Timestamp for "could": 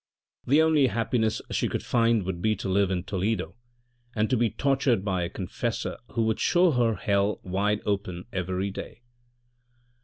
1.67-1.83